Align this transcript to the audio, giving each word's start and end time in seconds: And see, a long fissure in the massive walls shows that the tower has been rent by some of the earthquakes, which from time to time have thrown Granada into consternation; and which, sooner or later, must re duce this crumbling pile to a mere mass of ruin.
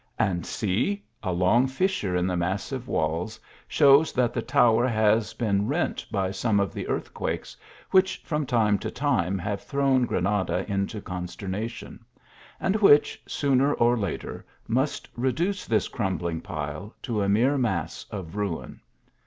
And 0.17 0.47
see, 0.47 1.03
a 1.21 1.31
long 1.31 1.67
fissure 1.67 2.15
in 2.15 2.25
the 2.25 2.35
massive 2.35 2.87
walls 2.87 3.39
shows 3.67 4.11
that 4.13 4.33
the 4.33 4.41
tower 4.41 4.87
has 4.87 5.35
been 5.35 5.67
rent 5.67 6.07
by 6.11 6.31
some 6.31 6.59
of 6.59 6.73
the 6.73 6.87
earthquakes, 6.87 7.55
which 7.91 8.23
from 8.25 8.47
time 8.47 8.79
to 8.79 8.89
time 8.89 9.37
have 9.37 9.61
thrown 9.61 10.07
Granada 10.07 10.65
into 10.67 11.01
consternation; 11.01 12.03
and 12.59 12.77
which, 12.77 13.21
sooner 13.27 13.75
or 13.75 13.95
later, 13.95 14.43
must 14.67 15.07
re 15.15 15.31
duce 15.31 15.67
this 15.67 15.87
crumbling 15.87 16.41
pile 16.41 16.95
to 17.03 17.21
a 17.21 17.29
mere 17.29 17.59
mass 17.59 18.03
of 18.09 18.35
ruin. 18.35 18.81